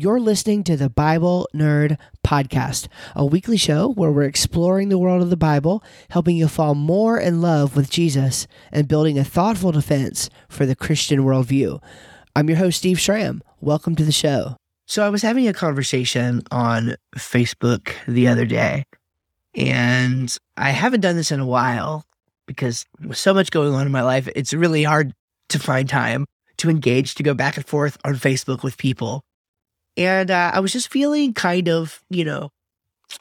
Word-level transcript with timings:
You're 0.00 0.20
listening 0.20 0.62
to 0.62 0.76
the 0.76 0.88
Bible 0.88 1.48
Nerd 1.52 1.96
Podcast, 2.24 2.86
a 3.16 3.26
weekly 3.26 3.56
show 3.56 3.88
where 3.94 4.12
we're 4.12 4.22
exploring 4.22 4.90
the 4.90 4.96
world 4.96 5.22
of 5.22 5.28
the 5.28 5.36
Bible, 5.36 5.82
helping 6.10 6.36
you 6.36 6.46
fall 6.46 6.76
more 6.76 7.18
in 7.18 7.40
love 7.40 7.74
with 7.74 7.90
Jesus, 7.90 8.46
and 8.70 8.86
building 8.86 9.18
a 9.18 9.24
thoughtful 9.24 9.72
defense 9.72 10.30
for 10.48 10.66
the 10.66 10.76
Christian 10.76 11.24
worldview. 11.24 11.82
I'm 12.36 12.48
your 12.48 12.58
host, 12.58 12.78
Steve 12.78 13.00
Schramm. 13.00 13.42
Welcome 13.60 13.96
to 13.96 14.04
the 14.04 14.12
show. 14.12 14.54
So, 14.86 15.04
I 15.04 15.08
was 15.08 15.22
having 15.22 15.48
a 15.48 15.52
conversation 15.52 16.42
on 16.52 16.94
Facebook 17.16 17.90
the 18.06 18.28
other 18.28 18.46
day, 18.46 18.84
and 19.56 20.32
I 20.56 20.70
haven't 20.70 21.00
done 21.00 21.16
this 21.16 21.32
in 21.32 21.40
a 21.40 21.44
while 21.44 22.04
because 22.46 22.86
with 23.04 23.18
so 23.18 23.34
much 23.34 23.50
going 23.50 23.74
on 23.74 23.84
in 23.84 23.90
my 23.90 24.02
life, 24.02 24.28
it's 24.36 24.54
really 24.54 24.84
hard 24.84 25.12
to 25.48 25.58
find 25.58 25.88
time 25.88 26.24
to 26.58 26.70
engage, 26.70 27.16
to 27.16 27.24
go 27.24 27.34
back 27.34 27.56
and 27.56 27.66
forth 27.66 27.98
on 28.04 28.14
Facebook 28.14 28.62
with 28.62 28.78
people. 28.78 29.24
And 29.98 30.30
uh, 30.30 30.52
I 30.54 30.60
was 30.60 30.72
just 30.72 30.90
feeling 30.90 31.34
kind 31.34 31.68
of, 31.68 32.02
you 32.08 32.24
know, 32.24 32.50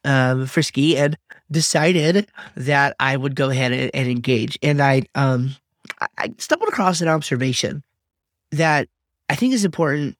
um, 0.06 0.46
frisky 0.46 0.96
and 0.96 1.18
decided 1.50 2.30
that 2.56 2.96
I 3.00 3.18
would 3.18 3.36
go 3.36 3.50
ahead 3.50 3.72
and, 3.72 3.92
and 3.94 4.08
engage. 4.08 4.60
And 4.62 4.82
I, 4.82 5.04
um, 5.16 5.56
I 6.18 6.34
stumbled 6.38 6.70
across 6.70 7.02
an 7.02 7.08
observation 7.08 7.84
that 8.52 8.88
I 9.28 9.36
think 9.36 9.54
is 9.54 9.66
important 9.66 10.16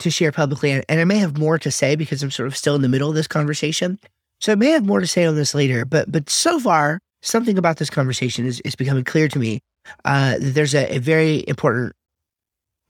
to 0.00 0.10
share 0.10 0.30
publicly. 0.30 0.72
And 0.72 1.00
I 1.00 1.04
may 1.04 1.18
have 1.18 1.38
more 1.38 1.58
to 1.58 1.70
say 1.70 1.96
because 1.96 2.22
I'm 2.22 2.30
sort 2.30 2.48
of 2.48 2.56
still 2.56 2.74
in 2.74 2.82
the 2.82 2.88
middle 2.88 3.08
of 3.08 3.14
this 3.14 3.28
conversation. 3.28 3.98
So 4.40 4.52
I 4.52 4.56
may 4.56 4.70
have 4.70 4.84
more 4.84 5.00
to 5.00 5.06
say 5.06 5.24
on 5.24 5.36
this 5.36 5.54
later. 5.54 5.84
But 5.84 6.12
but 6.12 6.28
so 6.28 6.58
far, 6.58 6.98
something 7.22 7.56
about 7.56 7.78
this 7.78 7.90
conversation 7.90 8.44
is, 8.44 8.60
is 8.60 8.74
becoming 8.74 9.04
clear 9.04 9.28
to 9.28 9.38
me. 9.38 9.60
Uh, 10.04 10.38
that 10.38 10.54
there's 10.54 10.74
a, 10.74 10.96
a 10.96 10.98
very 10.98 11.44
important 11.48 11.92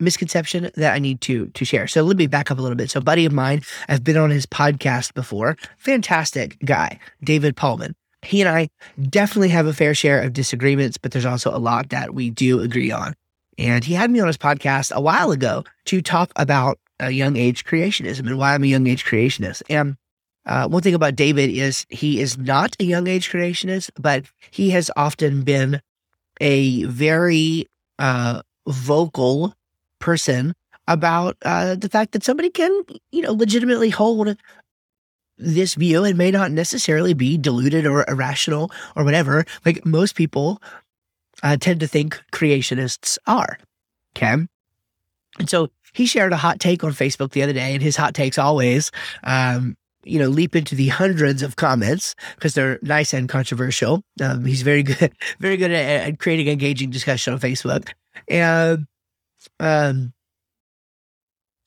misconception 0.02 0.70
that 0.74 0.92
I 0.92 0.98
need 0.98 1.20
to 1.23 1.47
to 1.47 1.65
share. 1.65 1.87
So 1.87 2.02
let 2.02 2.16
me 2.16 2.27
back 2.27 2.51
up 2.51 2.59
a 2.59 2.62
little 2.62 2.77
bit. 2.77 2.91
So, 2.91 3.01
buddy 3.01 3.24
of 3.24 3.33
mine, 3.33 3.62
I've 3.88 4.05
been 4.05 4.16
on 4.16 4.30
his 4.30 4.47
podcast 4.47 5.15
before. 5.15 5.56
Fantastic 5.79 6.59
guy, 6.65 6.99
David 7.23 7.57
Paulman. 7.57 7.95
He 8.23 8.40
and 8.40 8.49
I 8.49 8.68
definitely 9.01 9.49
have 9.49 9.66
a 9.66 9.73
fair 9.73 9.95
share 9.95 10.21
of 10.21 10.32
disagreements, 10.32 10.96
but 10.96 11.10
there's 11.10 11.27
also 11.27 11.54
a 11.54 11.59
lot 11.59 11.88
that 11.88 12.15
we 12.15 12.30
do 12.30 12.60
agree 12.60 12.93
on. 12.93 13.15
And 13.59 13.85
he 13.85 13.95
had 13.95 14.10
me 14.10 14.21
on 14.21 14.29
his 14.29 14.38
podcast 14.38 14.93
a 14.93 15.01
while 15.01 15.30
ago 15.30 15.65
to 15.87 16.01
talk 16.01 16.30
about 16.37 16.79
a 17.01 17.10
young 17.10 17.37
age 17.37 17.65
creationism 17.65 18.21
and 18.21 18.38
why 18.38 18.55
I'm 18.55 18.62
a 18.62 18.68
young 18.68 18.87
age 18.87 19.05
creationist. 19.05 19.62
And 19.68 19.96
uh, 20.46 20.68
one 20.68 20.82
thing 20.82 20.95
about 20.95 21.16
David 21.16 21.51
is 21.51 21.87
he 21.88 22.21
is 22.21 22.38
not 22.38 22.77
a 22.80 22.84
young 22.84 23.07
age 23.07 23.30
creationist, 23.30 23.90
but 23.99 24.24
he 24.51 24.71
has 24.71 24.90
often 24.96 25.43
been 25.43 25.80
a 26.40 26.84
very 26.84 27.66
uh, 27.99 28.43
vocal 28.66 29.55
person 30.03 30.53
about 30.89 31.37
uh, 31.45 31.77
the 31.77 31.89
fact 31.89 32.13
that 32.13 32.25
somebody 32.25 32.51
can, 32.51 32.71
you 33.13 33.23
know, 33.23 33.33
legitimately 33.33 33.89
hold 33.89 34.37
this 35.39 35.75
view 35.75 36.05
and 36.05 36.19
may 36.19 36.31
not 36.31 36.51
necessarily 36.51 37.15
be 37.15 37.39
deluded 37.39 37.87
or 37.87 38.05
irrational 38.09 38.71
or 38.97 39.05
whatever. 39.05 39.45
Like 39.65 39.87
most 39.87 40.15
people 40.15 40.61
uh, 41.43 41.57
tend 41.57 41.80
to 41.80 41.87
think 41.87 42.21
creationists 42.33 43.17
are. 43.27 43.59
Okay. 44.17 44.47
And 45.39 45.49
so 45.49 45.69
he 45.95 46.07
shared 46.07 46.33
a 46.33 46.37
hot 46.37 46.61
take 46.61 46.85
on 46.85 46.93
Facebook 46.93 47.33
the 47.33 47.43
other 47.43 47.53
day, 47.53 47.73
and 47.73 47.83
his 47.83 47.97
hot 47.97 48.15
takes 48.15 48.39
always, 48.39 48.91
um, 49.25 49.77
you 50.05 50.19
know, 50.19 50.29
leap 50.29 50.55
into 50.55 50.75
the 50.75 50.89
hundreds 50.89 51.43
of 51.43 51.57
comments 51.57 52.15
because 52.35 52.55
they're 52.55 52.79
nice 52.83 53.13
and 53.15 53.29
controversial. 53.29 54.03
Um, 54.21 54.45
he's 54.45 54.63
very 54.63 54.83
good, 54.83 55.13
very 55.41 55.57
good 55.57 55.71
at, 55.71 56.09
at 56.09 56.19
creating 56.19 56.49
engaging 56.49 56.91
discussion 56.91 57.33
on 57.33 57.41
Facebook. 57.41 57.93
And 58.29 58.87
um, 59.60 60.12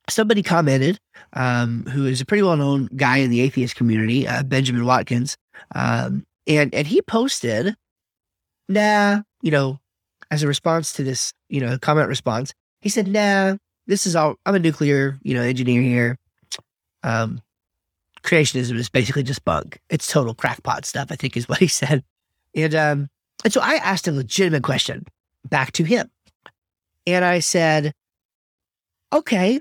somebody 0.09 0.43
commented, 0.43 0.99
um, 1.33 1.85
who 1.85 2.05
is 2.05 2.21
a 2.21 2.25
pretty 2.25 2.43
well 2.43 2.57
known 2.57 2.89
guy 2.95 3.17
in 3.17 3.29
the 3.29 3.41
atheist 3.41 3.75
community, 3.75 4.27
uh, 4.27 4.43
Benjamin 4.43 4.85
Watkins, 4.85 5.37
um, 5.73 6.25
and 6.47 6.73
and 6.73 6.87
he 6.87 7.01
posted, 7.01 7.75
nah, 8.69 9.21
you 9.41 9.51
know, 9.51 9.79
as 10.31 10.43
a 10.43 10.47
response 10.47 10.93
to 10.93 11.03
this, 11.03 11.33
you 11.49 11.61
know, 11.61 11.77
comment 11.77 12.09
response, 12.09 12.53
he 12.81 12.89
said, 12.89 13.07
nah, 13.07 13.55
this 13.87 14.05
is 14.05 14.15
all. 14.15 14.35
I'm 14.45 14.55
a 14.55 14.59
nuclear, 14.59 15.19
you 15.23 15.33
know, 15.33 15.41
engineer 15.41 15.81
here. 15.81 16.17
Um, 17.03 17.41
creationism 18.23 18.77
is 18.77 18.89
basically 18.89 19.23
just 19.23 19.45
bunk. 19.45 19.79
It's 19.89 20.11
total 20.11 20.33
crackpot 20.33 20.85
stuff. 20.85 21.07
I 21.11 21.15
think 21.15 21.37
is 21.37 21.47
what 21.47 21.59
he 21.59 21.67
said, 21.81 22.03
and 22.55 22.75
um, 22.75 23.09
and 23.43 23.53
so 23.53 23.61
I 23.61 23.75
asked 23.75 24.07
a 24.07 24.11
legitimate 24.11 24.63
question 24.63 25.05
back 25.49 25.71
to 25.73 25.83
him. 25.83 26.09
And 27.07 27.23
I 27.23 27.39
said, 27.39 27.93
okay, 29.13 29.59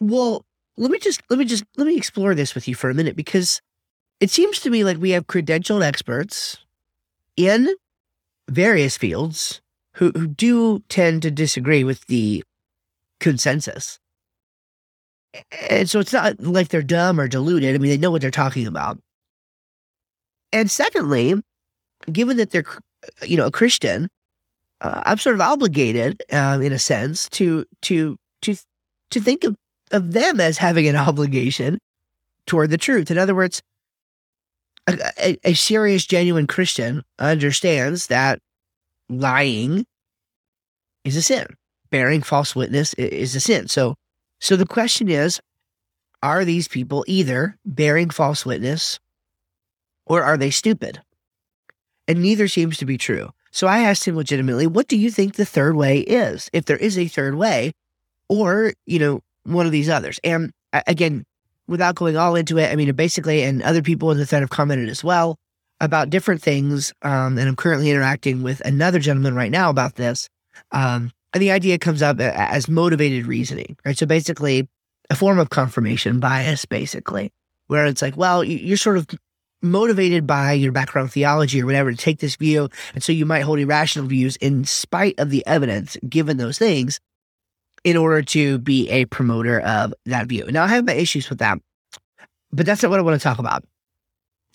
well, 0.00 0.44
let 0.76 0.90
me 0.90 0.98
just, 0.98 1.22
let 1.30 1.38
me 1.38 1.44
just, 1.44 1.64
let 1.76 1.86
me 1.86 1.96
explore 1.96 2.34
this 2.34 2.54
with 2.54 2.68
you 2.68 2.74
for 2.74 2.90
a 2.90 2.94
minute 2.94 3.16
because 3.16 3.60
it 4.20 4.30
seems 4.30 4.60
to 4.60 4.70
me 4.70 4.84
like 4.84 4.98
we 4.98 5.10
have 5.10 5.26
credentialed 5.26 5.84
experts 5.84 6.58
in 7.36 7.68
various 8.48 8.96
fields 8.96 9.60
who, 9.94 10.12
who 10.12 10.26
do 10.26 10.80
tend 10.88 11.22
to 11.22 11.30
disagree 11.30 11.84
with 11.84 12.06
the 12.06 12.44
consensus. 13.20 13.98
And 15.68 15.88
so 15.88 16.00
it's 16.00 16.12
not 16.12 16.40
like 16.40 16.68
they're 16.68 16.82
dumb 16.82 17.20
or 17.20 17.28
deluded. 17.28 17.74
I 17.74 17.78
mean, 17.78 17.90
they 17.90 17.98
know 17.98 18.10
what 18.10 18.22
they're 18.22 18.30
talking 18.30 18.66
about. 18.66 18.98
And 20.52 20.70
secondly, 20.70 21.34
given 22.10 22.38
that 22.38 22.50
they're, 22.50 22.64
you 23.26 23.36
know, 23.36 23.46
a 23.46 23.50
Christian, 23.50 24.08
uh, 24.80 25.02
I'm 25.06 25.18
sort 25.18 25.34
of 25.34 25.40
obligated, 25.40 26.22
um, 26.32 26.62
in 26.62 26.72
a 26.72 26.78
sense, 26.78 27.28
to 27.30 27.64
to 27.82 28.16
to 28.42 28.56
to 29.10 29.20
think 29.20 29.44
of, 29.44 29.56
of 29.90 30.12
them 30.12 30.40
as 30.40 30.58
having 30.58 30.86
an 30.86 30.96
obligation 31.08 31.78
toward 32.46 32.70
the 32.70 32.78
truth. 32.78 33.10
In 33.10 33.18
other 33.18 33.34
words, 33.34 33.62
a, 34.86 35.12
a, 35.18 35.38
a 35.44 35.54
serious, 35.54 36.06
genuine 36.06 36.46
Christian 36.46 37.02
understands 37.18 38.06
that 38.06 38.40
lying 39.08 39.86
is 41.04 41.16
a 41.16 41.22
sin, 41.22 41.46
bearing 41.90 42.22
false 42.22 42.54
witness 42.54 42.94
is 42.94 43.34
a 43.34 43.40
sin. 43.40 43.68
So, 43.68 43.94
so 44.40 44.56
the 44.56 44.66
question 44.66 45.08
is, 45.08 45.40
are 46.22 46.44
these 46.44 46.68
people 46.68 47.04
either 47.06 47.56
bearing 47.64 48.10
false 48.10 48.44
witness 48.44 48.98
or 50.06 50.22
are 50.22 50.36
they 50.36 50.50
stupid? 50.50 51.00
And 52.06 52.22
neither 52.22 52.48
seems 52.48 52.78
to 52.78 52.86
be 52.86 52.98
true. 52.98 53.30
So 53.50 53.66
I 53.66 53.80
asked 53.80 54.06
him 54.06 54.16
legitimately, 54.16 54.66
what 54.66 54.88
do 54.88 54.96
you 54.96 55.10
think 55.10 55.34
the 55.34 55.44
third 55.44 55.76
way 55.76 56.00
is? 56.00 56.50
If 56.52 56.66
there 56.66 56.76
is 56.76 56.98
a 56.98 57.08
third 57.08 57.34
way, 57.34 57.72
or, 58.28 58.74
you 58.86 58.98
know, 58.98 59.20
one 59.44 59.66
of 59.66 59.72
these 59.72 59.88
others. 59.88 60.20
And 60.22 60.52
again, 60.86 61.24
without 61.66 61.94
going 61.94 62.16
all 62.16 62.36
into 62.36 62.58
it, 62.58 62.70
I 62.70 62.76
mean, 62.76 62.92
basically, 62.94 63.42
and 63.42 63.62
other 63.62 63.82
people 63.82 64.10
in 64.10 64.18
the 64.18 64.26
thread 64.26 64.42
have 64.42 64.50
commented 64.50 64.88
as 64.88 65.02
well 65.02 65.36
about 65.80 66.10
different 66.10 66.42
things. 66.42 66.92
Um, 67.02 67.38
and 67.38 67.48
I'm 67.48 67.56
currently 67.56 67.90
interacting 67.90 68.42
with 68.42 68.60
another 68.66 68.98
gentleman 68.98 69.34
right 69.34 69.50
now 69.50 69.70
about 69.70 69.94
this. 69.94 70.28
Um, 70.72 71.10
and 71.32 71.42
the 71.42 71.50
idea 71.50 71.78
comes 71.78 72.02
up 72.02 72.20
as 72.20 72.68
motivated 72.68 73.26
reasoning, 73.26 73.76
right? 73.84 73.96
So 73.96 74.06
basically, 74.06 74.68
a 75.10 75.14
form 75.14 75.38
of 75.38 75.50
confirmation 75.50 76.20
bias, 76.20 76.64
basically, 76.64 77.30
where 77.66 77.86
it's 77.86 78.02
like, 78.02 78.16
well, 78.16 78.42
you're 78.42 78.76
sort 78.76 78.96
of 78.98 79.06
motivated 79.62 80.26
by 80.26 80.52
your 80.52 80.72
background 80.72 81.12
theology 81.12 81.62
or 81.62 81.66
whatever 81.66 81.90
to 81.90 81.96
take 81.96 82.20
this 82.20 82.36
view. 82.36 82.68
And 82.94 83.02
so 83.02 83.12
you 83.12 83.26
might 83.26 83.40
hold 83.40 83.58
irrational 83.58 84.06
views 84.06 84.36
in 84.36 84.64
spite 84.64 85.18
of 85.18 85.30
the 85.30 85.44
evidence 85.46 85.96
given 86.08 86.36
those 86.36 86.58
things 86.58 87.00
in 87.84 87.96
order 87.96 88.22
to 88.22 88.58
be 88.58 88.88
a 88.90 89.04
promoter 89.06 89.60
of 89.60 89.94
that 90.06 90.26
view. 90.26 90.44
Now, 90.50 90.64
I 90.64 90.68
have 90.68 90.86
my 90.86 90.94
issues 90.94 91.28
with 91.30 91.38
that, 91.38 91.58
but 92.52 92.66
that's 92.66 92.82
not 92.82 92.90
what 92.90 92.98
I 92.98 93.02
want 93.02 93.20
to 93.20 93.24
talk 93.24 93.38
about. 93.38 93.64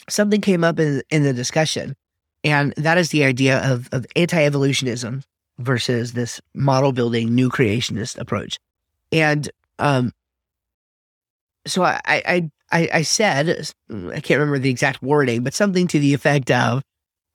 Something 0.10 0.42
came 0.42 0.64
up 0.64 0.80
in, 0.80 1.02
in 1.10 1.24
the 1.24 1.34
discussion, 1.34 1.96
and 2.44 2.74
that 2.76 2.98
is 2.98 3.10
the 3.10 3.24
idea 3.24 3.60
of, 3.60 3.88
of 3.94 4.06
anti 4.16 4.44
evolutionism 4.44 5.24
versus 5.60 6.14
this 6.14 6.42
model 6.54 6.92
building, 6.92 7.34
new 7.34 7.50
creationist 7.50 8.18
approach. 8.20 8.60
And 9.12 9.50
um, 9.80 10.12
so 11.66 11.84
I, 11.84 12.00
I 12.06 12.52
I, 12.74 12.90
I 12.92 13.02
said, 13.04 13.70
I 13.92 14.20
can't 14.20 14.40
remember 14.40 14.58
the 14.58 14.72
exact 14.72 15.04
wording, 15.04 15.44
but 15.44 15.54
something 15.54 15.88
to 15.88 16.00
the 16.00 16.14
effect 16.14 16.50
of, 16.50 16.82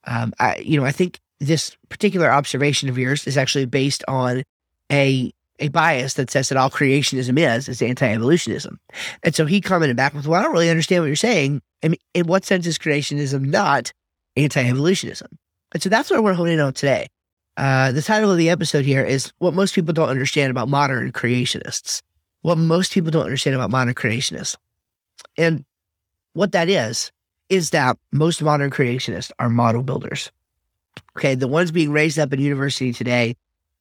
um, 0.04 0.34
I, 0.40 0.56
you 0.56 0.78
know, 0.78 0.84
I 0.84 0.90
think 0.90 1.20
this 1.38 1.76
particular 1.88 2.30
observation 2.30 2.88
of 2.88 2.98
yours 2.98 3.26
is 3.26 3.36
actually 3.38 3.66
based 3.66 4.04
on 4.08 4.42
a 4.90 5.32
a 5.60 5.68
bias 5.68 6.14
that 6.14 6.30
says 6.30 6.48
that 6.48 6.58
all 6.58 6.70
creationism 6.70 7.38
is 7.38 7.68
is 7.68 7.82
anti-evolutionism. 7.82 8.78
And 9.22 9.34
so 9.34 9.44
he 9.44 9.60
commented 9.60 9.96
back 9.96 10.14
with, 10.14 10.26
"Well, 10.26 10.40
I 10.40 10.42
don't 10.42 10.52
really 10.52 10.70
understand 10.70 11.02
what 11.02 11.06
you're 11.06 11.16
saying. 11.16 11.60
I 11.82 11.88
mean, 11.88 11.98
in 12.14 12.26
what 12.26 12.44
sense 12.44 12.66
is 12.66 12.78
creationism 12.78 13.46
not 13.46 13.92
anti-evolutionism?" 14.36 15.28
And 15.72 15.82
so 15.82 15.88
that's 15.88 16.10
what 16.10 16.22
we're 16.22 16.34
honing 16.34 16.60
on 16.60 16.72
today. 16.74 17.08
Uh, 17.56 17.92
the 17.92 18.02
title 18.02 18.30
of 18.30 18.38
the 18.38 18.50
episode 18.50 18.84
here 18.84 19.04
is 19.04 19.32
"What 19.38 19.54
Most 19.54 19.74
People 19.74 19.94
Don't 19.94 20.08
Understand 20.08 20.50
About 20.50 20.68
Modern 20.68 21.12
Creationists." 21.12 22.02
What 22.42 22.56
most 22.56 22.92
people 22.92 23.10
don't 23.10 23.24
understand 23.24 23.56
about 23.56 23.70
modern 23.70 23.94
creationists. 23.94 24.56
And 25.38 25.64
what 26.34 26.52
that 26.52 26.68
is, 26.68 27.10
is 27.48 27.70
that 27.70 27.96
most 28.12 28.42
modern 28.42 28.70
creationists 28.70 29.30
are 29.38 29.48
model 29.48 29.82
builders. 29.82 30.30
Okay. 31.16 31.34
The 31.34 31.48
ones 31.48 31.70
being 31.70 31.90
raised 31.90 32.18
up 32.18 32.32
in 32.32 32.40
university 32.40 32.92
today 32.92 33.36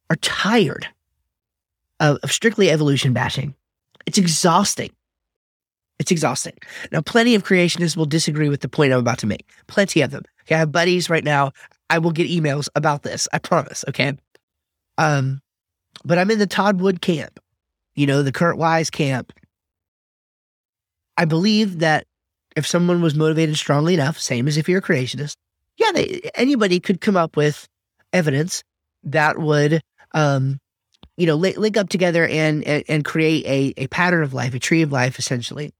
are 0.10 0.16
tired 0.18 0.88
of, 2.00 2.18
of 2.24 2.32
strictly 2.32 2.70
evolution 2.70 3.12
bashing 3.12 3.54
It's 4.06 4.18
exhausting. 4.18 4.92
It's 6.00 6.12
exhausting. 6.12 6.54
Now, 6.92 7.02
plenty 7.02 7.34
of 7.34 7.44
creationists 7.44 7.98
will 7.98 8.06
disagree 8.06 8.50
with 8.50 8.62
the 8.62 8.70
point 8.70 8.94
I'm 8.94 9.00
about 9.00 9.18
to 9.20 9.28
make. 9.28 9.50
Plenty 9.66 10.02
of 10.02 10.12
them. 10.12 10.24
Okay, 10.44 10.56
I 10.56 10.60
have 10.60 10.72
buddies 10.72 11.10
right 11.10 11.24
now. 11.24 11.52
I 11.90 11.98
will 11.98 12.12
get 12.12 12.30
emails 12.30 12.70
about 12.76 13.02
this. 13.02 13.28
I 13.34 13.40
promise. 13.40 13.84
Okay. 13.90 14.16
Um, 14.98 15.42
but 16.06 16.18
I'm 16.18 16.30
in 16.30 16.40
the 16.40 16.48
Todd 16.48 16.80
Wood 16.80 17.02
camp, 17.02 17.40
you 17.96 18.06
know, 18.06 18.22
the 18.22 18.32
Kurt 18.32 18.58
Wise 18.58 18.90
camp. 18.90 19.34
I 21.18 21.26
believe 21.26 21.80
that 21.80 22.06
if 22.56 22.66
someone 22.66 23.02
was 23.02 23.16
motivated 23.16 23.58
strongly 23.58 23.94
enough, 23.94 24.20
same 24.20 24.48
as 24.48 24.58
if 24.58 24.70
you're 24.70 24.80
a 24.80 24.82
creationist, 24.82 25.36
yeah, 25.78 25.92
they, 25.92 26.30
anybody 26.36 26.80
could 26.80 27.02
come 27.02 27.18
up 27.18 27.36
with 27.36 27.68
evidence 28.14 28.64
that 29.04 29.38
would, 29.40 29.82
um, 30.14 30.60
you 31.18 31.26
know, 31.26 31.36
link, 31.36 31.78
up 31.78 31.90
together 31.90 32.28
and, 32.28 32.64
and, 32.66 32.84
and 32.88 33.06
create 33.06 33.46
a, 33.46 33.84
a 33.84 33.88
pattern 33.88 34.24
of 34.24 34.34
life, 34.34 34.54
a 34.54 34.60
tree 34.60 34.82
of 34.82 34.92
life, 34.92 35.20
essentially, 35.20 35.72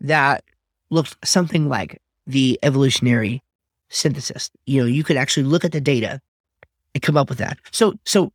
that 0.00 0.44
looked 0.90 1.16
something 1.24 1.68
like 1.68 2.00
the 2.26 2.58
evolutionary 2.62 3.42
synthesis. 3.88 4.50
You 4.66 4.82
know, 4.82 4.86
you 4.86 5.04
could 5.04 5.16
actually 5.16 5.44
look 5.44 5.64
at 5.64 5.72
the 5.72 5.80
data 5.80 6.20
and 6.94 7.02
come 7.02 7.16
up 7.16 7.28
with 7.28 7.38
that. 7.38 7.58
So, 7.70 7.94
so 8.04 8.32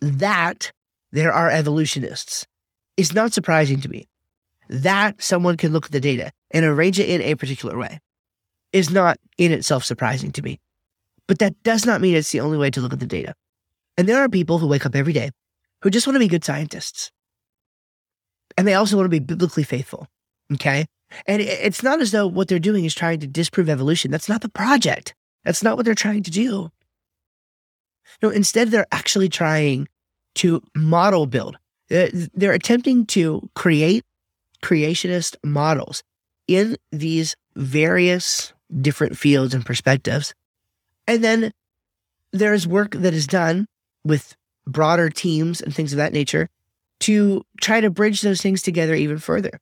that 0.00 0.72
there 1.12 1.32
are 1.32 1.50
evolutionists 1.50 2.46
is 2.96 3.14
not 3.14 3.32
surprising 3.32 3.80
to 3.80 3.88
me. 3.88 4.06
That 4.68 5.22
someone 5.22 5.56
can 5.56 5.72
look 5.72 5.86
at 5.86 5.92
the 5.92 6.00
data 6.00 6.32
and 6.50 6.64
arrange 6.64 6.98
it 6.98 7.08
in 7.08 7.20
a 7.20 7.34
particular 7.34 7.78
way 7.78 8.00
is 8.72 8.90
not 8.90 9.18
in 9.38 9.52
itself 9.52 9.84
surprising 9.84 10.32
to 10.32 10.42
me. 10.42 10.58
But 11.26 11.38
that 11.38 11.60
does 11.62 11.86
not 11.86 12.00
mean 12.00 12.14
it's 12.14 12.32
the 12.32 12.40
only 12.40 12.58
way 12.58 12.70
to 12.70 12.80
look 12.80 12.92
at 12.92 13.00
the 13.00 13.06
data. 13.06 13.34
And 13.96 14.08
there 14.08 14.18
are 14.18 14.28
people 14.28 14.58
who 14.58 14.66
wake 14.66 14.86
up 14.86 14.94
every 14.94 15.12
day 15.12 15.30
who 15.82 15.90
just 15.90 16.06
want 16.06 16.14
to 16.16 16.20
be 16.20 16.28
good 16.28 16.44
scientists. 16.44 17.10
And 18.56 18.66
they 18.66 18.74
also 18.74 18.96
want 18.96 19.06
to 19.06 19.10
be 19.10 19.18
biblically 19.18 19.64
faithful. 19.64 20.06
Okay. 20.52 20.86
And 21.26 21.40
it's 21.40 21.82
not 21.82 22.00
as 22.00 22.10
though 22.10 22.26
what 22.26 22.48
they're 22.48 22.58
doing 22.58 22.84
is 22.84 22.94
trying 22.94 23.20
to 23.20 23.26
disprove 23.26 23.68
evolution. 23.68 24.10
That's 24.10 24.28
not 24.28 24.40
the 24.40 24.48
project. 24.48 25.14
That's 25.44 25.62
not 25.62 25.76
what 25.76 25.84
they're 25.84 25.94
trying 25.94 26.22
to 26.24 26.30
do. 26.30 26.70
No, 28.22 28.30
instead, 28.30 28.70
they're 28.70 28.86
actually 28.92 29.28
trying 29.28 29.88
to 30.36 30.62
model 30.74 31.26
build. 31.26 31.58
They're 31.88 32.52
attempting 32.52 33.06
to 33.06 33.48
create 33.54 34.04
creationist 34.62 35.36
models 35.44 36.02
in 36.48 36.76
these 36.92 37.36
various 37.54 38.52
different 38.80 39.16
fields 39.16 39.54
and 39.54 39.64
perspectives. 39.64 40.34
And 41.06 41.22
then 41.22 41.52
there's 42.32 42.66
work 42.66 42.92
that 42.92 43.14
is 43.14 43.26
done 43.26 43.66
with 44.04 44.36
broader 44.66 45.10
teams 45.10 45.60
and 45.60 45.74
things 45.74 45.92
of 45.92 45.98
that 45.98 46.12
nature 46.12 46.48
to 47.00 47.42
try 47.60 47.80
to 47.80 47.90
bridge 47.90 48.22
those 48.22 48.40
things 48.40 48.62
together 48.62 48.94
even 48.94 49.18
further 49.18 49.60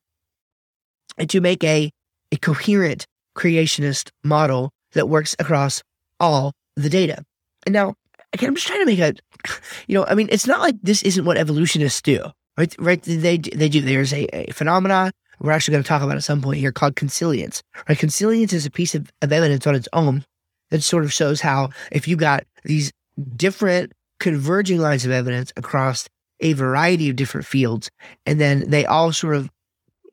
and 1.19 1.29
to 1.31 1.41
make 1.41 1.63
a, 1.65 1.91
a 2.33 2.37
coherent 2.37 3.07
creationist 3.37 4.11
model 4.23 4.71
that 4.93 5.09
works 5.09 5.35
across 5.39 5.83
all 6.21 6.53
the 6.77 6.89
data. 6.89 7.25
And 7.67 7.73
now, 7.73 7.95
again, 8.33 8.49
I'm 8.49 8.55
just 8.55 8.67
trying 8.67 8.81
to 8.81 8.87
make 8.87 8.99
a, 8.99 9.15
you 9.87 9.95
know, 9.95 10.05
I 10.07 10.15
mean, 10.15 10.29
it's 10.31 10.47
not 10.47 10.61
like 10.61 10.77
this 10.83 11.03
isn't 11.03 11.25
what 11.25 11.37
evolutionists 11.37 12.03
do, 12.03 12.31
right? 12.57 12.75
Right? 12.79 13.03
They 13.03 13.39
they 13.39 13.69
do. 13.69 13.81
There's 13.81 14.13
a, 14.13 14.27
a 14.49 14.53
phenomena 14.53 15.13
we're 15.41 15.53
actually 15.53 15.73
going 15.73 15.83
to 15.85 15.89
talk 15.89 16.03
about 16.03 16.17
at 16.17 16.25
some 16.25 16.41
point 16.41 16.59
here 16.59 16.73
called 16.73 16.97
consilience. 16.97 17.63
Right? 17.89 17.99
Consilience 17.99 18.53
is 18.53 18.67
a 18.67 18.71
piece 18.71 18.95
of, 18.95 19.11
of 19.23 19.33
evidence 19.33 19.67
on 19.67 19.75
its 19.75 19.89
own 19.93 20.25
that 20.71 20.83
sort 20.83 21.05
of 21.05 21.13
shows 21.13 21.41
how 21.41 21.71
if 21.93 22.09
you 22.09 22.17
got 22.17 22.45
these 22.65 22.93
different 23.37 23.93
converging 24.19 24.79
lines 24.79 25.05
of 25.05 25.11
evidence 25.11 25.53
across 25.57 26.09
a 26.41 26.53
variety 26.55 27.09
of 27.09 27.17
different 27.17 27.47
fields, 27.47 27.91
and 28.27 28.41
then 28.41 28.69
they 28.69 28.85
all 28.85 29.13
sort 29.13 29.37
of, 29.37 29.51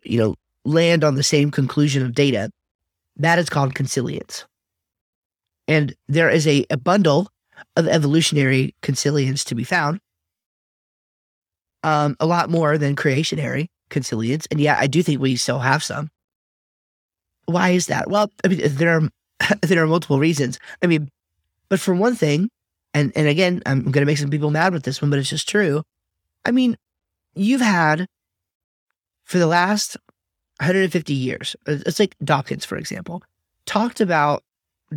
you 0.03 0.19
know, 0.19 0.35
land 0.65 1.03
on 1.03 1.15
the 1.15 1.23
same 1.23 1.49
conclusion 1.49 2.05
of 2.05 2.13
data, 2.13 2.51
that 3.17 3.39
is 3.39 3.49
called 3.49 3.73
consilience. 3.73 4.45
And 5.67 5.95
there 6.07 6.29
is 6.29 6.47
a, 6.47 6.65
a 6.69 6.77
bundle 6.77 7.29
of 7.75 7.87
evolutionary 7.87 8.75
consilience 8.81 9.43
to 9.45 9.55
be 9.55 9.63
found, 9.63 9.99
um, 11.83 12.15
a 12.19 12.25
lot 12.25 12.49
more 12.49 12.77
than 12.77 12.95
creationary 12.95 13.67
consilience. 13.89 14.47
And 14.51 14.59
yeah, 14.59 14.77
I 14.79 14.87
do 14.87 15.03
think 15.03 15.21
we 15.21 15.35
still 15.35 15.59
have 15.59 15.83
some. 15.83 16.09
Why 17.45 17.69
is 17.69 17.87
that? 17.87 18.09
Well, 18.09 18.31
I 18.43 18.47
mean, 18.47 18.61
there 18.63 18.97
are 18.97 19.09
there 19.61 19.83
are 19.83 19.87
multiple 19.87 20.19
reasons. 20.19 20.59
I 20.81 20.87
mean, 20.87 21.09
but 21.69 21.79
for 21.79 21.93
one 21.93 22.15
thing, 22.15 22.49
and 22.93 23.11
and 23.15 23.27
again, 23.27 23.61
I'm 23.65 23.83
going 23.83 24.01
to 24.01 24.05
make 24.05 24.17
some 24.17 24.29
people 24.29 24.51
mad 24.51 24.73
with 24.73 24.83
this 24.83 25.01
one, 25.01 25.09
but 25.09 25.19
it's 25.19 25.29
just 25.29 25.49
true. 25.49 25.83
I 26.45 26.51
mean, 26.51 26.77
you've 27.35 27.61
had 27.61 28.07
for 29.23 29.37
the 29.37 29.47
last 29.47 29.97
150 30.59 31.13
years. 31.13 31.55
Uh, 31.67 31.77
it's 31.85 31.99
like 31.99 32.15
Dawkins, 32.23 32.65
for 32.65 32.77
example, 32.77 33.23
talked 33.65 34.01
about 34.01 34.43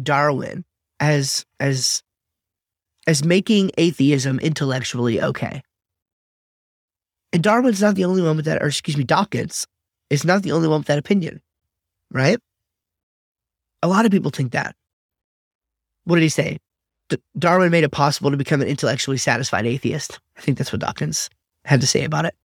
Darwin 0.03 0.65
as 1.01 1.45
as 1.61 2.03
as 3.07 3.25
making 3.25 3.71
atheism 3.77 4.39
intellectually 4.41 5.21
okay. 5.21 5.63
And 7.35 7.43
Darwin's 7.43 7.83
not 7.83 7.97
the 7.97 8.05
only 8.05 8.23
one 8.23 8.37
with 8.37 8.45
that, 8.45 8.63
or 8.63 8.69
excuse 8.69 8.97
me, 8.97 9.03
Dawkins 9.03 9.67
is 10.09 10.25
not 10.25 10.45
the 10.45 10.53
only 10.53 10.69
one 10.69 10.79
with 10.79 10.87
that 10.87 10.99
opinion, 10.99 11.43
right? 12.13 12.39
A 13.83 13.89
lot 13.89 14.07
of 14.07 14.13
people 14.13 14.31
think 14.31 14.53
that. 14.53 14.77
What 16.05 16.15
did 16.15 16.23
he 16.23 16.29
say? 16.29 16.59
D- 17.09 17.19
Darwin 17.37 17.73
made 17.73 17.83
it 17.83 17.91
possible 17.91 18.31
to 18.31 18.37
become 18.37 18.63
an 18.63 18.69
intellectually 18.69 19.17
satisfied 19.17 19.67
atheist. 19.67 20.21
I 20.39 20.43
think 20.43 20.59
that's 20.59 20.73
what 20.73 20.81
Dawkins 20.81 21.29
had 21.65 21.81
to 21.81 21.89
say 21.89 22.05
about 22.05 22.25
it. 22.25 22.37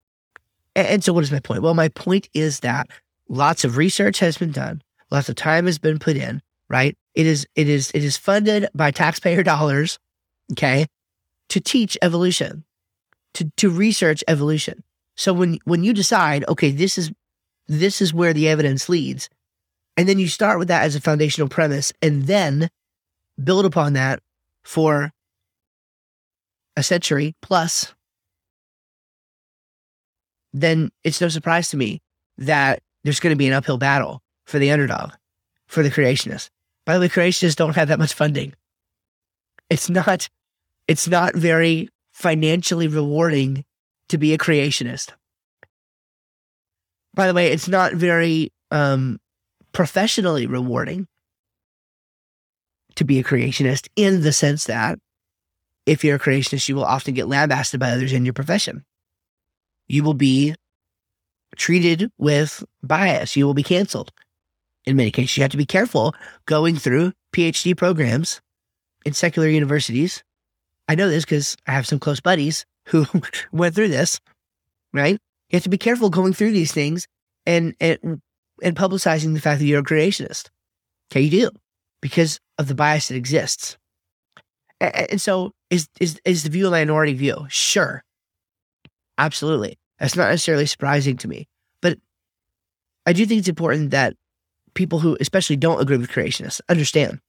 And, 0.76 0.88
and 0.88 1.04
so, 1.04 1.14
what 1.14 1.24
is 1.24 1.32
my 1.32 1.40
point? 1.40 1.62
Well, 1.62 1.76
my 1.76 1.90
point 1.90 2.28
is 2.34 2.62
that 2.62 2.90
lots 3.28 3.64
of 3.64 3.78
research 3.78 4.18
has 4.20 4.40
been 4.40 4.52
done, 4.52 4.82
lots 5.12 5.30
of 5.30 5.36
time 5.36 5.68
has 5.68 5.78
been 5.78 6.00
put 6.00 6.18
in, 6.18 6.42
right? 6.68 6.98
It 7.14 7.28
is 7.28 7.46
it 7.56 7.70
is 7.70 7.92
it 7.94 8.04
is 8.04 8.18
funded 8.18 8.68
by 8.74 8.90
taxpayer 8.90 9.44
dollars, 9.54 10.00
okay, 10.54 10.88
to 11.50 11.62
teach 11.62 11.96
evolution, 12.02 12.64
to 13.36 13.52
to 13.58 13.70
research 13.70 14.24
evolution. 14.28 14.84
So 15.16 15.34
when 15.34 15.60
when 15.66 15.84
you 15.84 15.94
decide, 15.94 16.46
okay, 16.48 16.72
this 16.72 16.98
is 16.98 17.12
this 17.68 18.02
is 18.02 18.14
where 18.14 18.34
the 18.34 18.48
evidence 18.48 18.90
leads, 18.90 19.30
and 19.98 20.08
then 20.08 20.20
you 20.20 20.28
start 20.28 20.60
with 20.60 20.68
that 20.70 20.84
as 20.84 20.96
a 20.96 21.02
foundational 21.02 21.50
premise 21.50 21.94
and 22.02 22.24
then 22.24 22.70
build 23.42 23.66
upon 23.66 23.94
that 23.94 24.22
for 24.64 25.12
a 26.78 26.84
century 26.84 27.36
plus, 27.42 27.94
then 30.54 30.92
it's 31.04 31.22
no 31.22 31.28
surprise 31.28 31.70
to 31.70 31.78
me 31.78 32.02
that 32.38 32.82
there's 33.04 33.20
going 33.20 33.34
to 33.34 33.38
be 33.38 33.48
an 33.48 33.54
uphill 33.54 33.78
battle 33.78 34.22
for 34.46 34.60
the 34.60 34.72
underdog, 34.72 35.12
for 35.68 35.84
the 35.84 35.92
creationists. 35.92 36.50
By 36.86 36.94
the 36.94 37.02
way, 37.02 37.10
creationists 37.10 37.56
don't 37.56 37.76
have 37.76 37.90
that 37.90 38.00
much 38.00 38.14
funding. 38.14 38.54
It's 39.70 39.90
not, 39.90 40.30
it's 40.88 41.08
not 41.08 41.36
very 41.36 41.90
financially 42.20 42.90
rewarding 42.90 43.64
to 44.10 44.18
be 44.18 44.34
a 44.34 44.38
creationist. 44.38 45.14
By 47.14 47.28
the 47.28 47.34
way, 47.34 47.48
it's 47.48 47.70
not 47.70 47.94
very 47.94 48.52
um, 48.72 49.20
professionally 49.72 50.46
rewarding 50.46 51.08
to 52.96 53.06
be 53.06 53.20
a 53.20 53.24
creationist 53.24 53.88
in 53.96 54.22
the 54.22 54.34
sense 54.34 54.66
that 54.66 55.00
if 55.86 56.04
you're 56.04 56.18
a 56.18 56.20
creationist, 56.20 56.68
you 56.68 56.76
will 56.76 56.84
often 56.84 57.14
get 57.14 57.30
lambasted 57.30 57.80
by 57.80 57.92
others 57.92 58.12
in 58.12 58.26
your 58.26 58.34
profession. 58.34 58.84
You 59.88 60.04
will 60.04 60.14
be 60.14 60.56
treated 61.56 62.12
with 62.18 62.66
bias. 62.84 63.38
You 63.38 63.46
will 63.46 63.54
be 63.54 63.64
canceled. 63.64 64.12
In 64.86 64.98
many 64.98 65.10
cases, 65.10 65.38
you 65.38 65.44
have 65.44 65.52
to 65.52 65.58
be 65.58 65.66
careful 65.66 66.14
going 66.46 66.76
through 66.76 67.14
PhD 67.34 67.78
programs 67.78 68.42
in 69.06 69.14
secular 69.14 69.48
universities. 69.48 70.22
I 70.90 70.96
know 70.96 71.08
this 71.08 71.24
because 71.24 71.56
I 71.68 71.72
have 71.72 71.86
some 71.86 72.00
close 72.00 72.20
buddies 72.20 72.66
who 72.88 73.06
went 73.52 73.76
through 73.76 73.90
this, 73.90 74.20
right? 74.92 75.20
You 75.50 75.56
have 75.56 75.64
to 75.64 75.70
be 75.70 75.78
careful 75.78 76.10
going 76.10 76.34
through 76.34 76.52
these 76.52 76.72
things 76.72 77.08
and, 77.46 77.76
and, 77.80 78.22
and 78.64 78.76
publicizing 78.76 79.36
the 79.36 79.40
fact 79.40 79.60
that 79.60 79.66
you're 79.68 79.82
a 79.82 79.84
creationist. 79.84 80.50
Okay, 81.12 81.22
you 81.22 81.30
do 81.30 81.52
because 82.02 82.40
of 82.58 82.68
the 82.68 82.76
bias 82.76 83.08
that 83.08 83.16
exists. 83.16 83.78
And, 84.82 85.12
and 85.12 85.22
so 85.22 85.52
is, 85.70 85.88
is, 86.02 86.20
is 86.26 86.44
the 86.44 86.50
view 86.50 86.68
a 86.68 86.72
minority 86.72 87.14
view? 87.14 87.46
Sure. 87.50 88.04
Absolutely. 89.20 89.78
That's 90.00 90.16
not 90.16 90.30
necessarily 90.30 90.66
surprising 90.66 91.18
to 91.18 91.28
me. 91.28 91.48
But 91.84 92.00
I 93.06 93.14
do 93.14 93.28
think 93.28 93.40
it's 93.40 93.48
important 93.48 93.92
that 93.92 94.16
people 94.74 95.00
who 95.00 95.18
especially 95.20 95.56
don't 95.56 95.82
agree 95.82 95.98
with 95.98 96.10
creationists 96.10 96.62
understand 96.68 97.20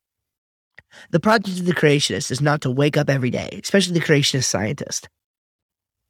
the 1.10 1.20
project 1.20 1.58
of 1.58 1.64
the 1.64 1.74
creationist 1.74 2.30
is 2.30 2.40
not 2.40 2.60
to 2.62 2.70
wake 2.70 2.96
up 2.96 3.08
every 3.08 3.30
day, 3.30 3.60
especially 3.62 3.94
the 3.94 4.04
creationist 4.04 4.44
scientist, 4.44 5.08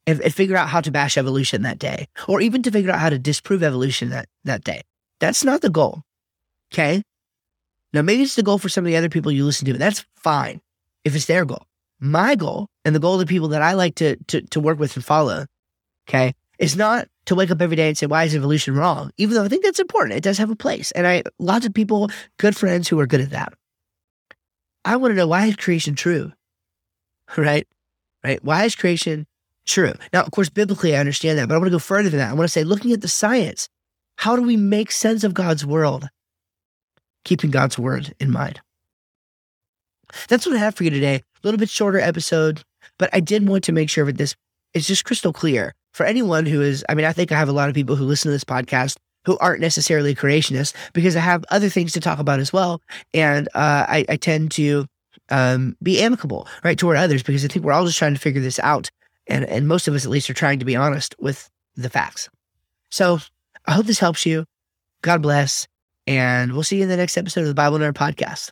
and, 0.06 0.20
and, 0.20 0.34
figure 0.34 0.56
out 0.56 0.68
how 0.68 0.80
to 0.80 0.90
bash 0.90 1.16
evolution 1.16 1.62
that 1.62 1.78
day, 1.78 2.06
or 2.28 2.40
even 2.40 2.62
to 2.62 2.70
figure 2.70 2.90
out 2.90 2.98
how 2.98 3.10
to 3.10 3.18
disprove 3.18 3.62
evolution 3.62 4.10
that, 4.10 4.26
that 4.44 4.64
day. 4.64 4.82
That's 5.20 5.44
not 5.44 5.60
the 5.60 5.70
goal. 5.70 6.02
Okay. 6.72 7.02
Now, 7.92 8.02
maybe 8.02 8.22
it's 8.22 8.36
the 8.36 8.42
goal 8.42 8.58
for 8.58 8.68
some 8.68 8.84
of 8.84 8.86
the 8.86 8.96
other 8.96 9.08
people 9.08 9.32
you 9.32 9.44
listen 9.44 9.66
to, 9.66 9.72
and 9.72 9.80
that's 9.80 10.04
fine 10.16 10.60
if 11.04 11.14
it's 11.14 11.26
their 11.26 11.44
goal. 11.44 11.66
My 11.98 12.34
goal 12.34 12.68
and 12.84 12.94
the 12.94 13.00
goal 13.00 13.14
of 13.14 13.20
the 13.20 13.26
people 13.26 13.48
that 13.48 13.62
I 13.62 13.74
like 13.74 13.96
to, 13.96 14.16
to, 14.28 14.40
to 14.42 14.60
work 14.60 14.78
with 14.78 14.96
and 14.96 15.04
follow, 15.04 15.46
okay, 16.08 16.32
is 16.58 16.76
not 16.76 17.08
to 17.26 17.34
wake 17.34 17.50
up 17.50 17.60
every 17.60 17.76
day 17.76 17.88
and 17.88 17.98
say, 17.98 18.06
why 18.06 18.24
is 18.24 18.34
evolution 18.34 18.74
wrong? 18.74 19.10
Even 19.16 19.34
though 19.34 19.44
I 19.44 19.48
think 19.48 19.64
that's 19.64 19.80
important. 19.80 20.16
It 20.16 20.22
does 20.22 20.38
have 20.38 20.50
a 20.50 20.56
place. 20.56 20.90
And 20.92 21.06
I, 21.06 21.22
lots 21.38 21.66
of 21.66 21.74
people, 21.74 22.10
good 22.38 22.56
friends 22.56 22.88
who 22.88 22.98
are 23.00 23.06
good 23.06 23.20
at 23.20 23.30
that. 23.30 23.52
I 24.84 24.96
want 24.96 25.12
to 25.12 25.16
know 25.16 25.26
why 25.26 25.46
is 25.46 25.56
creation 25.56 25.94
true? 25.94 26.32
Right? 27.36 27.66
Right? 28.24 28.42
Why 28.42 28.64
is 28.64 28.74
creation 28.74 29.24
true? 29.64 29.92
Now, 30.12 30.22
of 30.24 30.32
course, 30.32 30.48
biblically, 30.48 30.96
I 30.96 30.98
understand 30.98 31.38
that, 31.38 31.48
but 31.48 31.54
I 31.54 31.58
want 31.58 31.68
to 31.68 31.70
go 31.70 31.78
further 31.78 32.10
than 32.10 32.18
that. 32.18 32.30
I 32.30 32.34
want 32.34 32.48
to 32.48 32.52
say, 32.52 32.64
looking 32.64 32.92
at 32.92 33.02
the 33.02 33.08
science, 33.08 33.68
how 34.16 34.34
do 34.34 34.42
we 34.42 34.56
make 34.56 34.90
sense 34.90 35.22
of 35.22 35.32
God's 35.32 35.64
world? 35.64 36.08
Keeping 37.24 37.50
God's 37.50 37.78
word 37.78 38.14
in 38.18 38.32
mind. 38.32 38.60
That's 40.28 40.44
what 40.44 40.56
I 40.56 40.58
have 40.58 40.74
for 40.74 40.82
you 40.82 40.90
today. 40.90 41.14
A 41.16 41.22
little 41.44 41.58
bit 41.58 41.70
shorter 41.70 42.00
episode, 42.00 42.62
but 42.98 43.10
I 43.12 43.20
did 43.20 43.48
want 43.48 43.62
to 43.64 43.72
make 43.72 43.88
sure 43.88 44.04
that 44.06 44.18
this 44.18 44.34
is 44.74 44.86
just 44.86 45.04
crystal 45.04 45.32
clear 45.32 45.72
for 45.94 46.04
anyone 46.04 46.46
who 46.46 46.60
is. 46.62 46.84
I 46.88 46.94
mean, 46.94 47.06
I 47.06 47.12
think 47.12 47.30
I 47.30 47.38
have 47.38 47.48
a 47.48 47.52
lot 47.52 47.68
of 47.68 47.74
people 47.74 47.96
who 47.96 48.04
listen 48.04 48.28
to 48.28 48.32
this 48.32 48.44
podcast 48.44 48.96
who 49.24 49.36
aren't 49.38 49.60
necessarily 49.60 50.14
creationists 50.14 50.72
because 50.92 51.16
I 51.16 51.20
have 51.20 51.44
other 51.50 51.68
things 51.68 51.92
to 51.92 52.00
talk 52.00 52.18
about 52.18 52.40
as 52.40 52.52
well. 52.52 52.80
And 53.12 53.48
uh, 53.48 53.86
I, 53.88 54.04
I, 54.08 54.16
tend 54.16 54.50
to 54.52 54.86
um, 55.28 55.76
be 55.82 56.00
amicable, 56.00 56.48
right, 56.64 56.78
toward 56.78 56.96
others 56.96 57.22
because 57.22 57.44
I 57.44 57.48
think 57.48 57.64
we're 57.64 57.72
all 57.72 57.86
just 57.86 57.98
trying 57.98 58.14
to 58.14 58.20
figure 58.20 58.40
this 58.40 58.58
out. 58.60 58.90
And, 59.26 59.44
and 59.44 59.68
most 59.68 59.88
of 59.88 59.94
us, 59.94 60.04
at 60.04 60.10
least, 60.10 60.30
are 60.30 60.34
trying 60.34 60.58
to 60.58 60.64
be 60.64 60.76
honest 60.76 61.14
with 61.18 61.50
the 61.76 61.90
facts. 61.90 62.28
So 62.90 63.18
I 63.66 63.72
hope 63.72 63.86
this 63.86 64.00
helps 64.00 64.26
you. 64.26 64.44
God 65.02 65.22
bless. 65.22 65.66
And 66.06 66.52
we'll 66.52 66.62
see 66.62 66.78
you 66.78 66.82
in 66.82 66.88
the 66.88 66.96
next 66.96 67.16
episode 67.16 67.42
of 67.42 67.46
the 67.46 67.54
Bible 67.54 67.78
Nerd 67.78 67.92
Podcast. 67.92 68.50